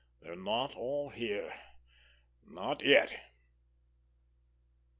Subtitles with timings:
[0.23, 3.13] "They're not all here—not yet."